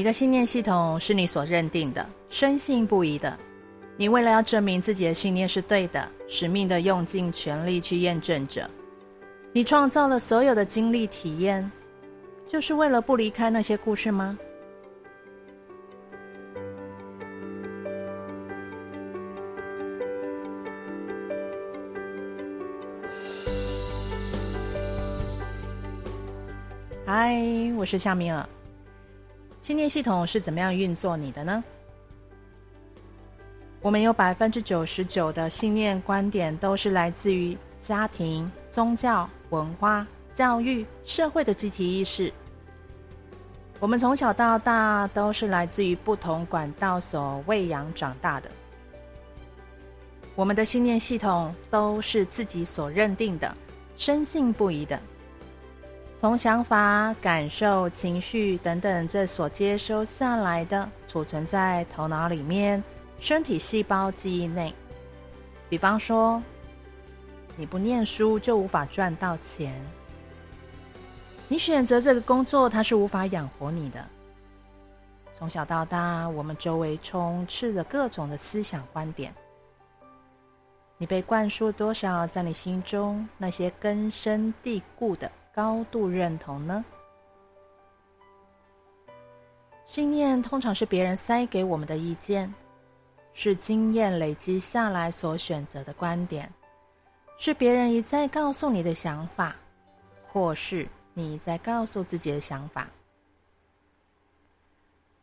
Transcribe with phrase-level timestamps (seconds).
[0.00, 3.38] 你的信念系统是你所认定的，深信不疑的。
[3.98, 8.66] 你为了要证明自己的信念是对的，使命的用尽全力去验证着。
[9.52, 11.70] 你创造了所有的经历体验，
[12.46, 14.38] 就是为了不离开那些故事吗？
[27.04, 27.36] 嗨，
[27.76, 28.48] 我是夏米尔。
[29.62, 31.62] 信念系统是怎么样运作你的呢？
[33.82, 42.32] 我们有百分之九十九的信念观点都是来自于家庭、宗教、文化、教育、社会的集体意识。
[43.78, 48.50] 我们从小到大都是来自于不同管道所喂养长大的。
[50.34, 53.54] 我们的信念系统都是自己所认定的，
[53.96, 55.00] 深信不疑的。
[56.20, 62.84] 从想法、感受、情绪等等，这所接收下来的，储存在头脑里面、
[63.18, 64.74] 身体细胞记忆内。
[65.70, 66.42] 比方说，
[67.56, 69.72] 你不念书就无法赚到钱；
[71.48, 74.06] 你选择这个工作，它是无法养活你的。
[75.32, 79.34] 从小到大，我们周围充斥着各种的思想观点。
[80.98, 85.32] 你被灌输多少在你心中那些根深蒂固的？
[85.60, 86.82] 高度认同呢？
[89.84, 92.50] 信念通常是别人塞给我们的意见，
[93.34, 96.50] 是经验累积下来所选择的观点，
[97.36, 99.54] 是别人一再告诉你的想法，
[100.26, 102.88] 或是你在告诉自己的想法。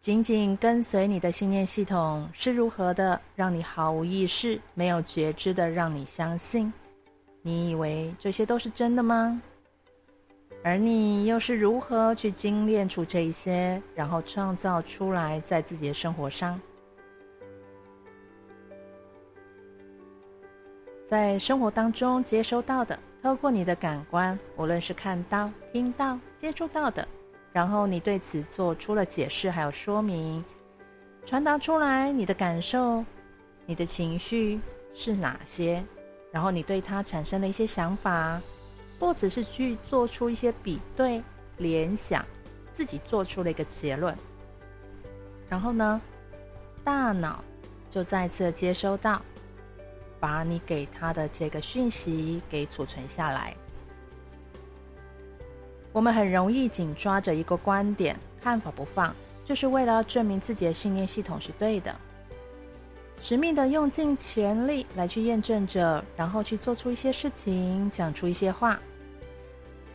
[0.00, 6.70] 紧紧跟随你的信念系统是如何的让你毫无意识、没有觉知的让你相信？
[7.40, 9.40] 你以为这些都是真的吗？
[10.66, 16.60] 而你又是如何去精炼出这一些，然后创造出来在自己的生活上？
[21.08, 27.06] 在生活当中接收到的，透过你的感官，无论是看到、听到、接触到的，
[27.52, 30.44] 然后你对此做出了解释，还有说明，
[31.24, 33.04] 传达出来你的感受、
[33.66, 34.58] 你的情绪
[34.92, 35.80] 是哪些，
[36.32, 38.42] 然后你对它产生了一些想法。
[38.98, 41.22] 或者是去做出一些比对、
[41.58, 42.24] 联想，
[42.72, 44.16] 自己做出了一个结论，
[45.48, 46.00] 然后呢，
[46.82, 47.44] 大脑
[47.90, 49.20] 就再次接收到，
[50.18, 53.54] 把你给他的这个讯息给储存下来。
[55.92, 59.14] 我们很容易紧抓着一个观点、看法不放，
[59.44, 61.94] 就是为了要证明自己的信念系统是对的，
[63.20, 68.78] 使命的用尽全力来去验证着，然后去做出一些事情，讲出一些话。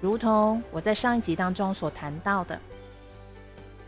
[0.00, 2.58] 如同我在上一集当中所谈到的，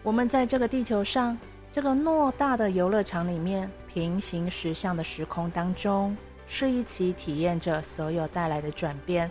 [0.02, 1.36] 我们在这个地球上
[1.72, 6.16] 这个偌大的游乐场里面，平行时相的时空当中，
[6.46, 9.30] 是一起体验着所有带来的转变。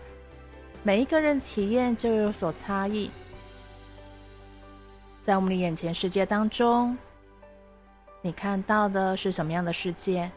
[0.83, 3.09] 每一个人体验就有所差异。
[5.21, 6.97] 在我们的眼前世界当中，
[8.23, 10.31] 你看到的是什么样的世界？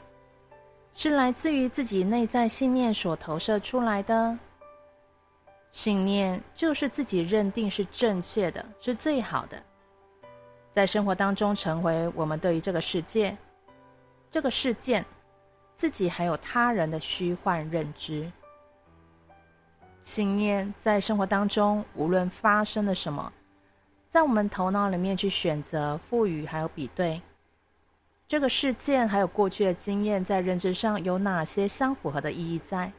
[0.94, 4.38] 是来自于自己内在信念所投射出来的。
[5.70, 9.60] 信念就是自己认定是正确的，是最好的，
[10.70, 13.36] 在生活当中成为我们对于这个世界、
[14.30, 15.04] 这个事件、
[15.74, 18.30] 自己还有他人的虚幻认知。
[20.00, 23.32] 信念在生活当中无论发生了什么，
[24.08, 27.20] 在我们头脑里面去选择赋予还有比对
[28.34, 32.92] 这个事件，还有过去的经验，在认知上有哪些相符合的意义在？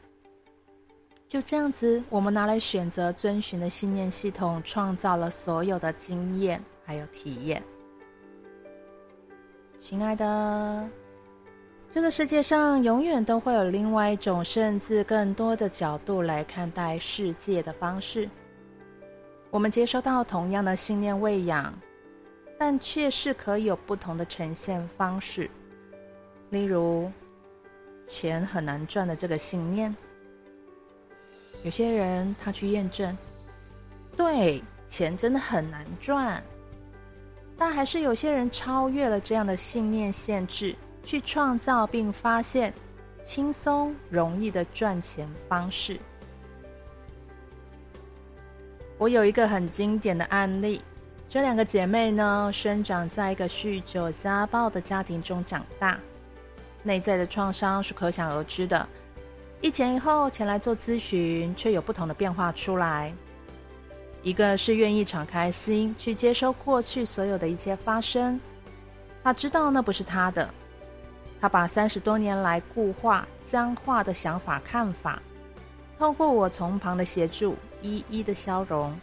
[1.27, 7.61] 就这样子，我们拿来选择遵循的信念系统，创造了所有的经验还有体验。
[9.77, 10.89] 亲爱的，
[11.91, 18.29] 这个世界上永远都会有另外一种，甚至更多的角度来看待世界的方式。
[19.51, 21.77] 我们接收到同样的信念喂养，
[22.57, 25.49] 但却是可以有不同的呈现方式。
[26.51, 27.11] 例如，
[28.05, 29.93] 钱很难赚的这个信念。
[31.63, 33.17] 有些人他去验证，
[34.15, 36.41] 对，钱真的很难赚，
[37.57, 42.71] 但还是有些人超越了这样的信念限制，去创造并发现
[43.23, 45.99] 轻松容易的赚钱方式。
[48.97, 50.81] 我有一个很经典的案例，
[51.35, 55.99] 这两个姐妹呢，生长在一个酗酒家暴的家庭中长大，
[56.81, 58.87] 内在的创伤是可想而知的。
[59.59, 63.13] 一前一后前来做咨询，却有不同的变化出来。
[64.23, 68.39] 一个是愿意敞开心去接收过去所有的一切发生。
[69.21, 70.49] 他知道那不是他的，
[71.41, 75.21] 他把三十多年来固化僵化的想法看法，
[75.99, 78.97] 透过我从旁的协助，一一的消融。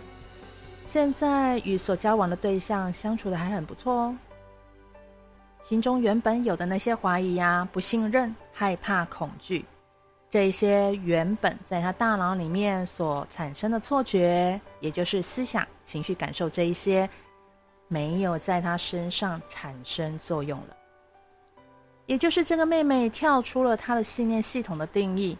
[0.92, 4.16] 现在与所交往的对象相处的还很不错哦。
[5.62, 9.64] 心中原本有的那些怀疑呀、不信任、害怕、恐惧，
[10.28, 17.08] 这些原本在他大脑里面所产生的错觉，也就是思想、情绪、感受这一些，
[17.88, 20.76] 没有在他身上产生作用了。
[22.04, 25.38] 也就是这个妹妹跳出了她的信念系统的定义，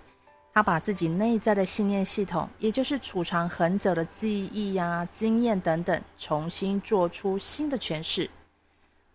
[0.55, 8.29] 他把自己内在的信念系统，也就是储藏很久的记忆呀、经验等等，重新做出新的诠释。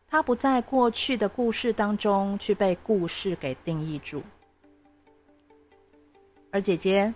[0.10, 4.24] 他不在过去的故事当中去被故事给定义住，
[6.50, 7.14] 而姐姐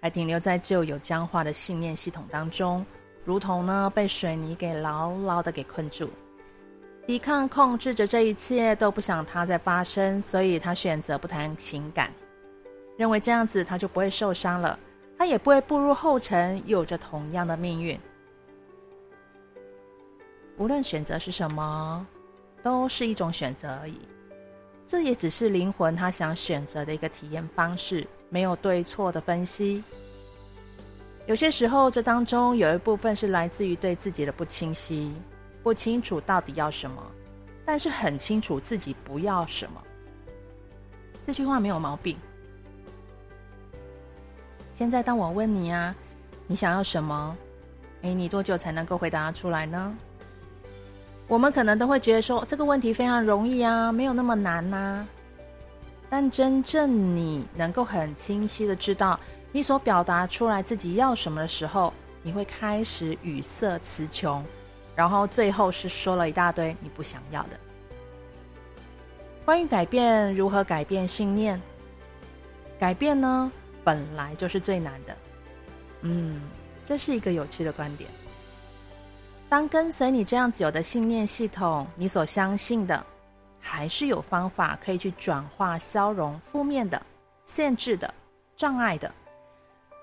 [0.00, 2.84] 还停留在旧有僵化的信念系统当中，
[3.24, 6.10] 如同呢被水泥给牢牢的给困住，
[7.06, 12.12] 抵抗控制着这一切，都不想它再发生，所以他选择不谈情感，
[13.02, 14.78] 认为这样子他就不会受伤了，
[15.18, 17.98] 他也不会步入后尘，有着同样的命运。
[20.56, 22.06] 无论选择是什么，
[22.62, 24.02] 都是一种选择而已。
[24.86, 29.82] 这也只是灵魂他想选择的一个体验方式，没有对错的分析。
[31.26, 35.12] 有些时候，这当中有一部分是来自于对自己的不清晰，
[35.60, 37.04] 不清楚到底要什么，
[37.64, 39.82] 但是很清楚自己不要什么。
[41.20, 42.16] 这句话没有毛病。
[44.74, 45.94] 现在，当我问你啊，
[46.46, 47.36] 你想要什么？
[48.02, 49.94] 诶，你多久才能够回答出来呢？
[51.28, 55.06] 我们可能都会觉得说这个问题非常容易啊，没有那么难呐。
[56.10, 59.18] 但真正你能够很清晰的知道
[59.50, 61.92] 你所表达出来自己要什么的时候，
[62.22, 64.44] 你会开始语塞词穷，
[64.94, 67.50] 然后最后是说了一大堆你不想要的。
[69.44, 71.60] 关于改变，如何改变信念？
[72.78, 73.50] 改变呢，
[73.84, 75.16] 本来就是最难的。
[76.02, 76.40] 嗯，
[76.84, 78.08] 这是一个有趣的观点。
[79.48, 83.04] 当跟随你这样子有的信念系统，你所相信的，
[83.60, 87.00] 还是有方法可以去转化、消融负面的、
[87.44, 88.12] 限制的、
[88.56, 89.12] 障碍的。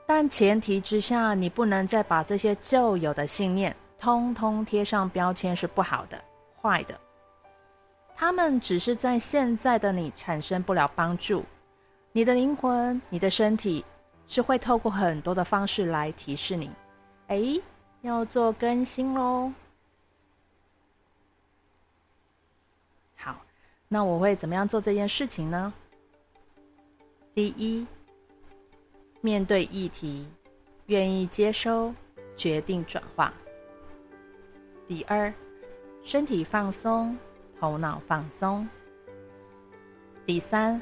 [0.05, 6.19] 但前提之下，你不能再把这些旧有的信念通通贴上标签，是不好的、
[6.61, 6.99] 坏的。
[8.15, 11.43] 他们只是在现在的你产生不了帮助。
[12.11, 13.85] 你的灵魂、你的身体
[14.27, 16.69] 是会透过很多的方式来提示你，
[17.27, 17.61] 诶。
[18.01, 19.51] 要做更新喽。
[23.17, 23.35] 好，
[23.89, 25.73] 那我会怎么样做这件事情呢？
[27.33, 27.85] 第一，
[29.19, 30.25] 面对议题，
[30.85, 31.93] 愿意接收，
[32.37, 33.33] 决定转化。
[34.87, 35.33] 第二，
[36.01, 37.17] 身体放松，
[37.59, 38.65] 头脑放松。
[40.25, 40.81] 第三，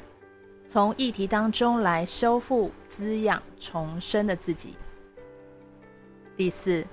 [0.68, 4.76] 从议题当中来修复、滋养、重生的自己。
[6.36, 6.86] 第四。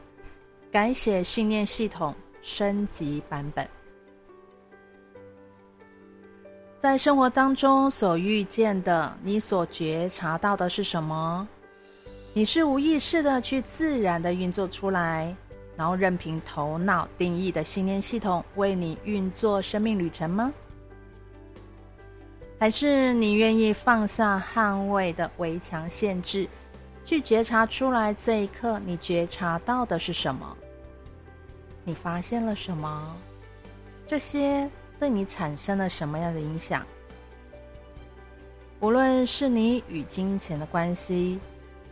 [0.71, 3.65] 改写信念系统，升级版本。
[6.77, 11.47] 在生活当中所遇见的，你所觉察到的是什么？
[12.33, 15.33] 你是无意识的去自然的运作出来，
[15.77, 20.51] 然后任凭头脑定义的信念系统为你运作生命旅程吗？
[22.57, 26.47] 还是你愿意放下捍卫的围墙限制，
[27.03, 30.55] 去觉察出来这一刻你觉察到的是什么？
[31.83, 33.15] 你发现了什么？
[34.07, 34.69] 这些
[34.99, 36.85] 对你产生了什么样的影响？
[38.79, 41.39] 无论是你与金钱的关系、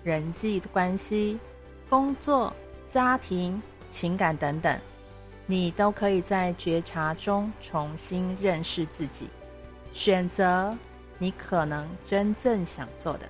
[0.04, 1.40] 人际的关系、
[1.90, 2.54] 工作、
[2.86, 4.80] 家庭、情感等等，
[5.46, 9.28] 你都可以在觉察中重新认识自己，
[9.94, 10.76] 选择
[11.18, 13.26] 你可能真正想做的。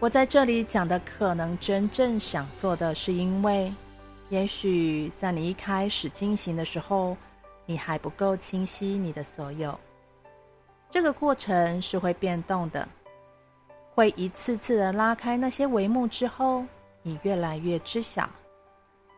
[0.00, 3.70] 我在这里讲的可能真正想做的是因为。
[4.30, 7.14] 也许在你一开始进行的时候，
[7.66, 9.78] 你还不够清晰你的所有。
[10.90, 12.88] 这个过程是会变动的，
[13.94, 16.64] 会一次次的拉开那些帷幕之后，
[17.02, 18.28] 你越来越知晓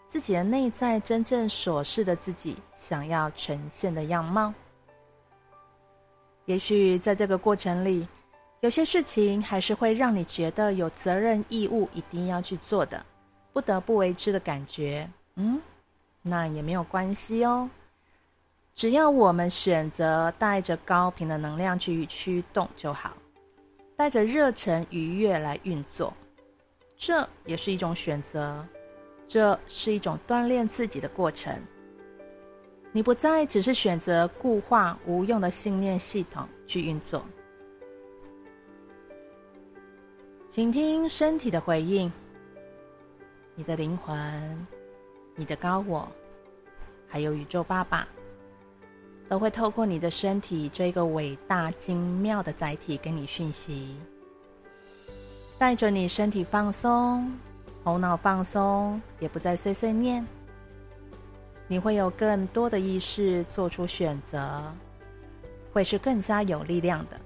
[0.08, 4.52] 自己的内在真正所示的自己想要呈现的样貌。
[6.46, 8.08] 也许在这个过程里，
[8.60, 13.04] 有些事情还是会让你觉得有责任义务一定要去做的。
[13.52, 15.60] 不得不为之的感觉，嗯，
[16.22, 17.68] 那也没有关系哦。
[18.74, 23.16] 只要我们选择带着高频的能量去驱动就好，
[23.96, 26.12] 带着热忱愉悦来运作。
[26.96, 28.62] 这也是一种选择，
[29.26, 31.58] 这是一种锻炼自己的过程。
[32.92, 37.22] 你不再只是选择固化无用的信念系统去运作。
[40.48, 42.10] 请听身体的回应，
[43.54, 44.66] 你的灵魂、
[45.34, 46.08] 你的高我，
[47.06, 48.08] 还有宇宙爸爸，
[49.28, 53.94] 都会透过你的身体这个伟大精妙的载体给你讯息，
[55.58, 57.30] 带着你身体放松，
[57.84, 60.26] 头脑放松，也不再碎碎念。
[61.68, 64.62] 你会有更多的意识做出选择，
[65.72, 67.18] 会是更加有力量的。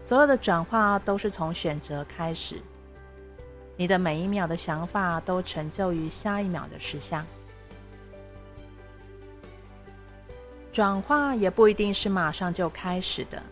[0.00, 2.56] 所有的转化都是从选择开始，
[3.76, 7.26] 你的每一秒的想法都成就于下一秒的实相。
[10.72, 13.42] 转化也不一定是马上就开始的，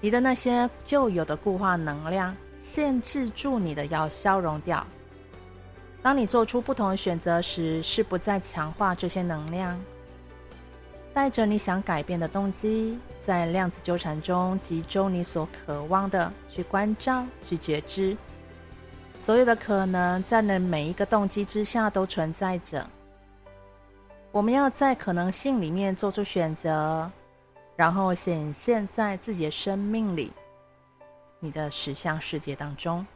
[0.00, 4.84] 你的那些旧有的固化能量限制住你的，要消融掉。
[6.04, 9.80] 当你做出不同的选择时，是不再强化这些能量，
[11.14, 18.14] 带着你想改变的动机，在量子纠缠中集中你所渴望的，去关照、去觉知，
[19.18, 22.86] 所有的可能在那每一个动机之下都存在着。
[24.30, 27.10] 我们要在可能性里面做出选择，
[27.76, 30.30] 然后显现在自己的生命里，
[31.40, 33.06] 你的实相世界当中。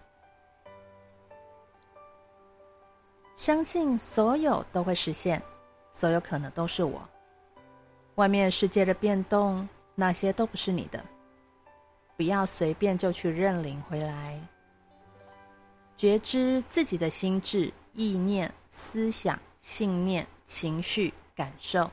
[3.38, 5.40] 相信所有都会实现，
[5.92, 7.00] 所有可能都是我。
[8.16, 11.00] 外面世界的变动，那些都不是你的。
[12.16, 14.36] 不要随便就去认领回来。
[15.96, 21.88] 觉知自己的心智、意念、思想、信念、情绪、感受，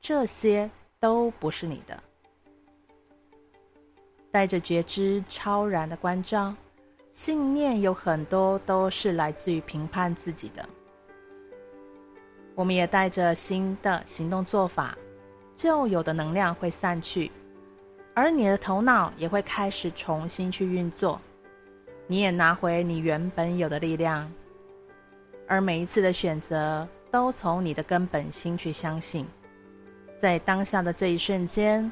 [0.00, 0.68] 这些
[0.98, 2.02] 都不是你的。
[4.32, 6.52] 带着觉知，超然的关照。
[7.16, 10.68] 信念有很多都是来自于评判自己的。
[12.54, 14.94] 我们也带着新的行动做法，
[15.56, 17.32] 旧有的能量会散去，
[18.12, 21.18] 而你的头脑也会开始重新去运作。
[22.06, 24.30] 你也拿回你原本有的力量，
[25.48, 29.26] 而每一次的选择都从你的根本心去相信，
[30.20, 31.90] 在当下的这一瞬间，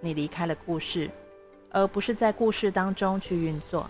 [0.00, 1.10] 你离开了故事，
[1.68, 3.86] 而不是在故事当中去运作。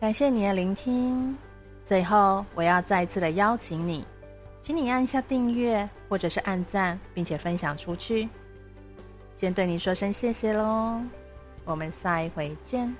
[0.00, 1.36] 感谢你的聆听。
[1.84, 4.02] 最后，我要再次的邀请你，
[4.62, 8.26] 请你按下订阅，或者是按赞，并且分享出去。
[9.36, 10.98] 先对你说声谢谢喽，
[11.66, 12.90] 我们下一回见。